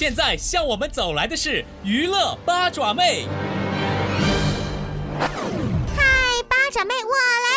[0.00, 3.26] 现在向我们走来的是娱乐八爪妹。
[5.94, 6.02] 嗨，
[6.48, 7.10] 八爪妹，我
[7.44, 7.48] 来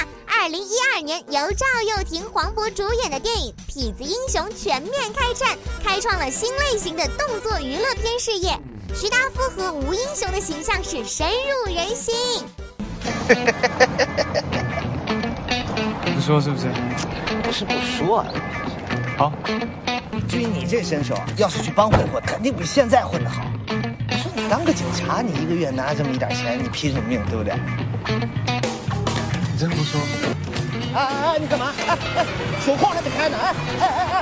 [0.00, 0.06] 啦！
[0.26, 1.64] 二零一二年由赵
[1.96, 8.58] 又廷、黄渤主演的电影《痞子英雄》全面开战，开创了新类型的动作娱乐片事业。
[8.92, 12.12] 徐达夫和吴英雄的形象是深入人心。
[16.12, 16.66] 不说是不是？
[17.44, 18.26] 不是不说啊。
[19.16, 19.32] 好。
[20.22, 23.44] 至于你这身手，要是去帮会混，肯定比现在混得好。
[23.66, 27.54] 你说你当个警察，你一个月拿这么一点钱，你拼什么命，对不对？
[29.52, 30.00] 你真不说？
[30.94, 31.38] 哎哎哎！
[31.40, 31.72] 你干嘛？
[31.88, 32.26] 哎哎，
[32.64, 33.36] 手铐还没开呢！
[33.40, 34.13] 哎哎哎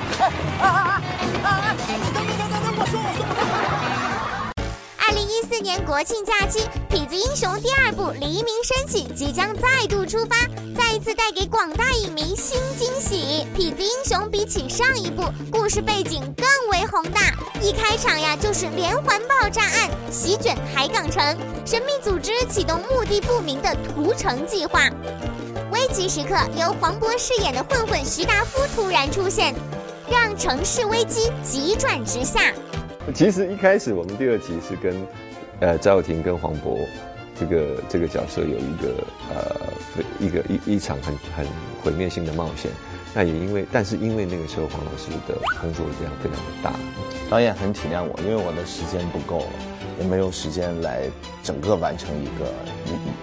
[5.62, 6.58] 二零一四年国庆假期，
[6.90, 10.34] 《痞子英雄》第二部《黎明升起》即将再度出发，
[10.76, 13.46] 再一次带给广大影迷新惊喜。
[13.56, 21.24] 《痞子英雄》比起上一部，故事背景更为宏大，一开场呀就是连环爆炸案席卷海港城，
[21.64, 24.90] 神秘组织启动目的不明的屠城计划。
[25.70, 29.54] 危急时刻，由黄渤饰演的混混徐达夫突然出现，
[30.10, 32.52] 让城市危机急转直下。
[33.14, 35.06] 其实一开始我们第二集是跟，
[35.62, 36.76] 呃，赵又廷跟黄渤，
[37.38, 39.72] 这个这个角色有一个呃
[40.18, 41.46] 一个一一场很很
[41.80, 42.68] 毁灭性的冒险。
[43.14, 46.74] 那也因为，但是因为那个时候黄老师的工作量非常的大，
[47.30, 49.46] 导演很体谅我，因为我的时间不够，
[50.00, 51.02] 也没有时间来
[51.44, 52.52] 整个完成一个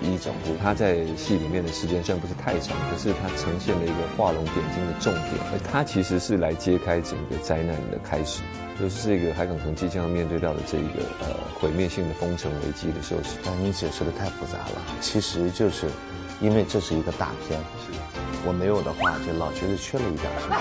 [0.02, 0.56] 一一整部。
[0.64, 8.44] 他在戏里面的时间虽然不是太长，可是他呈现了一个画龙点睛的重点，而他其实是来揭开整个灾难的开始。
[8.80, 14.82] 就是这个海港城即将要面对到的这一个呃毁灭性的封城危机的时候，但你解释的太复杂了。
[15.02, 15.88] 其实就是
[16.40, 17.60] 因为这是一个大片，
[18.46, 20.56] 我没有的话，就老觉得缺了一点什么，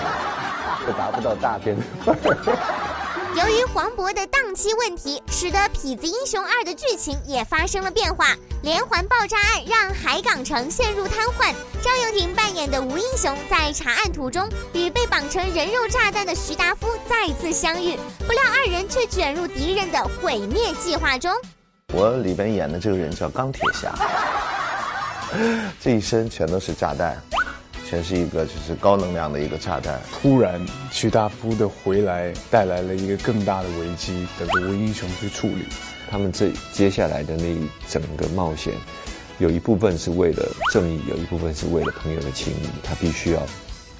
[0.85, 2.89] 就达不到大片的范儿。
[3.37, 8.35] 由于黄渤的档期问题，使得《痞子英雄二》的剧情也发生了变化。
[8.63, 11.53] 连环爆炸案让海港城陷入瘫痪。
[11.81, 21.31] 赵又廷扮演的吴英雄在查案途中与被绑成人肉炸弹的徐达夫再次相遇，不料二人却卷入敌人的毁灭计划中。
[21.91, 23.91] 我里边演的这个人叫钢铁侠，
[25.81, 27.19] 这一身全都是炸弹。
[27.83, 29.99] 全是一个就是高能量的一个炸弹。
[30.21, 35.65] 突然，徐大夫的回来带来了一个更大的危机，等着吴英雄去处理。
[36.11, 38.75] 他们这接下来的那一整个冒险，
[39.39, 42.67] 有一部分是为了正义，有一部分是为了朋友的情谊。
[42.83, 43.41] 他必须要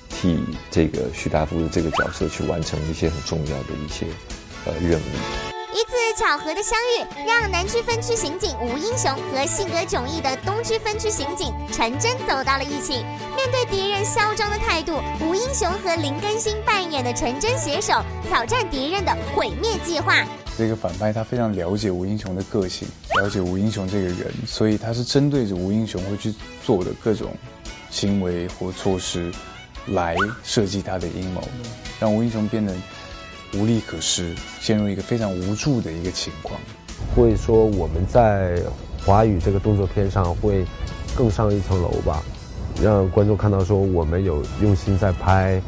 [0.09, 0.39] 替
[0.69, 4.05] 这个徐大夫的这个角色去完成一些很重要的一些
[4.65, 5.03] 呃任务。
[5.71, 12.93] 一次巧合的相遇，让南区分区刑警吴英雄和性格迥异的东区分区刑警陈真走到了一起。
[13.37, 20.25] 面对敌人嚣张的态度，吴英雄和林更新扮演的陈真携手挑战敌人的毁灭计划。
[20.57, 22.87] 这个反派他非常了解吴英雄的个性，
[23.21, 26.33] 了解吴英雄这个人，所以他是针对着吴英雄会去
[26.65, 27.31] 做的各种
[27.91, 29.31] 行为或措施
[29.87, 31.41] 来设计他的阴谋，
[31.99, 32.75] 让吴英雄变得。
[33.55, 36.61] 无力可施，陷入一个非常无助的一个情况。
[37.15, 38.61] 会说我们在
[39.03, 40.63] 华语这个动作片上会
[41.15, 42.21] 更上一层楼吧，
[42.79, 45.59] 让观众看到说我们有用心在拍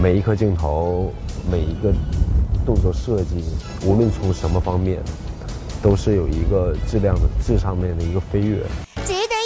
[0.00, 1.12] 每一颗镜头，
[1.50, 1.92] 每一个
[2.64, 3.44] 动作设计，
[3.84, 4.98] 无论从什么方面，
[5.82, 8.56] 都是有一个质量的质上面的一个飞跃。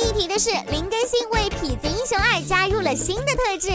[0.06, 3.68] 一提的是，林更新为《痞子英雄二》加入了新的特质。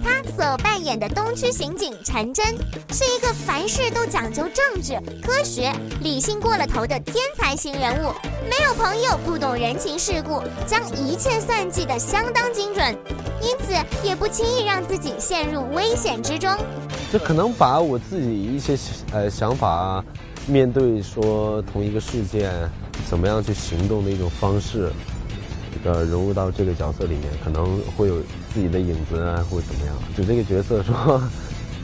[0.00, 2.46] 他所扮演的东区刑警陈真，
[2.92, 8.12] 是一个凡事都讲究政治、科学、理性过了头的天才型人物。
[8.48, 12.96] 没有朋友，不懂人情世故，将一切算计得相当精准，
[13.42, 13.74] 因此
[14.06, 16.48] 也不轻易让自己陷入危险之中。
[17.12, 18.78] 就可能把我自己一些
[19.12, 20.04] 呃想法，
[20.46, 22.52] 面对说同一个事件，
[23.10, 24.88] 怎么样去行动的一种方式。
[25.84, 28.20] 呃，融入到这个角色里面，可能会有
[28.52, 29.94] 自己的影子啊，或者怎么样。
[30.16, 31.22] 就这个角色说，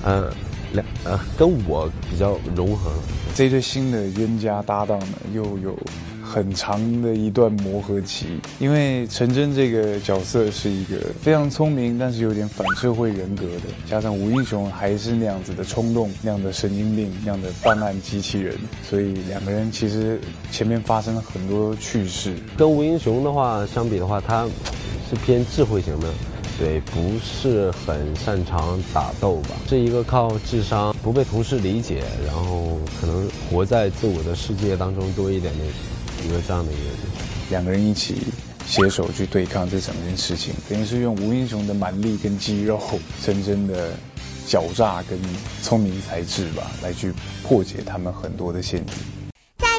[0.03, 0.32] 呃，
[0.72, 2.93] 两呃，跟我比较融合。
[3.35, 5.79] 这对新的冤家搭档呢，又有。
[6.28, 8.26] 很长的一段磨合期，
[8.58, 18.54] 因为陈真这个角色是一个非常聪明，但是有点反社会人格的，加上吴英雄还是那样子的冲动，那样的神经病，那样的办案机器人，
[18.86, 20.20] 所以两个人其实
[20.50, 22.34] 前面发生了很多趣事。
[22.58, 24.46] 跟吴英雄的话相比的话，他
[25.08, 26.08] 是偏智慧型的，
[26.58, 35.64] 对，不是很擅长打斗吧，是一个靠智商，不被同事理解，然后可能活在自我的世界当中多一点的。
[36.46, 36.98] 这样的一个人，
[37.50, 38.16] 两个人一起
[38.66, 42.80] 携手去对抗这整件事情，等于是用吴英雄的蛮力跟肌肉，
[43.25, 43.92] 真正的
[44.46, 45.19] 狡诈跟
[45.62, 48.94] 聪明才智吧，来去破解他们很多的陷阱。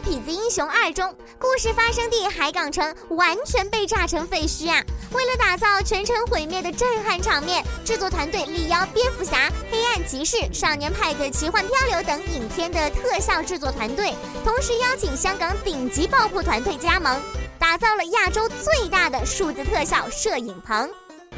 [0.11, 4.83] 《痞子英雄二》中，故事发生地海港城完全被炸成废墟啊！
[5.11, 17.21] 为了打造全城毁灭的震撼场面，制作团队力邀蝙蝠侠、黑暗骑士、少年派的奇幻漂流等影片的特效制作团队，同时邀请香港顶级爆破团队加盟，
[17.59, 20.89] 打造了亚洲最大的数字特效摄影棚。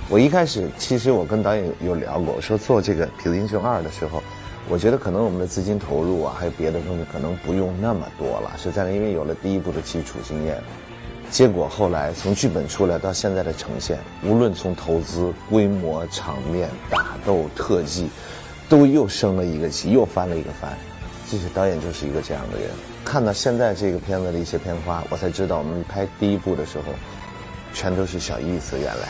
[0.07, 4.23] 我一开始其实我跟导演有聊过，说做这个《痞子英雄二》的时候。
[4.71, 8.53] 我觉得可能我们的资金投入啊，还有别的东西，可能不用那么多了。
[8.57, 10.63] 实在的，因为有了第一部的基础经验，
[11.29, 18.09] 结果后来从剧本出来到现在的呈现，无论从投资、规模、场面、打斗、特技，
[18.69, 20.71] 都又升了一个级，又翻了一个番。
[21.29, 22.69] 这些导演就是一个这样的人。
[23.03, 26.85] 看到现在这个片子的一些片花，我才知道我们拍第一部的时候，
[27.73, 28.79] 全都是小意思。
[28.79, 29.09] 原来，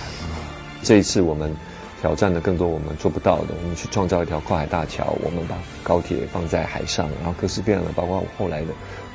[0.81, 1.55] 这一次我们。
[2.01, 8.67] 挑战的更多我们做不到的，我们去创造一条跨海大桥，我们把高铁放在海上，然后各式各样的，包括后来的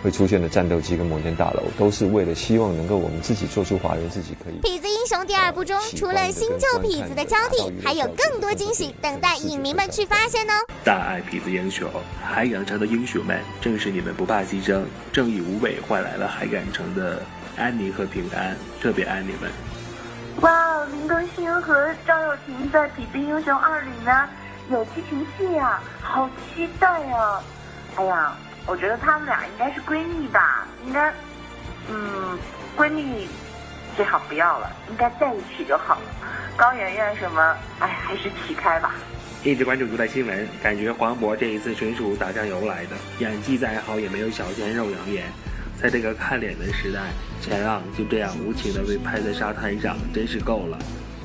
[0.05, 4.61] 会出现的战斗机跟摩天大楼，都是为了希望能够我们自己做出华人自己可以。
[4.63, 10.53] 痞子英雄第二部中，除了新旧痞子的交替，还有更多惊喜等待影迷们去发现哦。
[10.85, 11.91] 大爱痞子英雄，
[12.23, 14.83] 海港城的英雄们，正是你们不怕牺牲，
[15.13, 17.21] 正义无畏换来了海港城的
[17.57, 19.51] 安宁和平安，特别爱你们。
[20.43, 24.29] 哇，林更新和赵又廷在《痞子英雄二》里呢
[24.71, 27.41] 有激情戏呀，好期待呀！
[27.97, 28.37] 哎呀，
[28.67, 31.11] 我觉得他们俩应该是闺蜜吧，应该，
[31.89, 32.39] 嗯，
[32.77, 33.27] 闺蜜
[33.97, 36.03] 最好不要了，应该在一起就好了。
[36.57, 38.95] 高圆圆什么，哎，还是起开吧。
[39.43, 45.25] 一直关注独代新闻，感觉黄渤这一次纯属打酱油来的，演技再好也没有小鲜肉养眼。
[45.81, 47.01] 在这个看脸的时代，
[47.41, 50.79] 钱浪就这样无情的被拍在沙滩上，真是够了。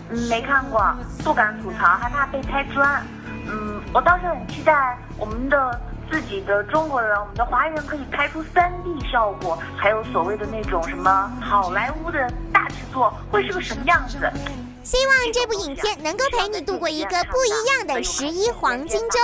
[0.09, 0.93] 嗯，没看过，
[1.23, 3.05] 不敢吐槽，害怕被拆穿。
[3.47, 5.81] 嗯，我倒是很期待我们的
[6.11, 14.17] 自己的中国人，我们的华人可以拍出三 D 效果，还有所谓的那种什么好莱坞的大制作，会是个什么样子？
[14.83, 19.19] 希望这部影片能够陪你度过一个不一样的十一黄金周。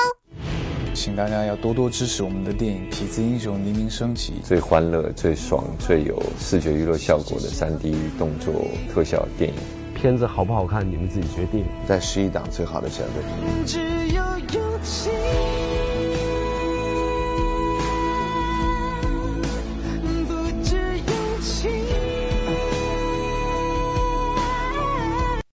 [0.98, 8.52] 请大家要多多支持我们的电影《痞子英雄黎明升起》，最欢乐、最爽、最有视觉娱乐效果的 3D 动作
[8.92, 9.56] 特效电影。
[9.94, 11.64] 片子好不好看，你们自己决定。
[11.88, 13.14] 在十一档最好的选择。
[13.64, 13.78] 只
[14.08, 14.24] 有
[14.60, 15.12] 勇气